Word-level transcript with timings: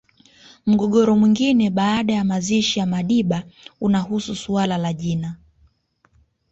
Mgogoro 0.65 1.15
mwingine 1.17 1.69
baada 1.69 2.13
ya 2.13 2.23
mazishi 2.23 2.79
ya 2.79 2.85
Madiba 2.85 3.43
unahusu 3.81 4.35
suala 4.35 4.77
la 4.77 4.93
jina 4.93 5.35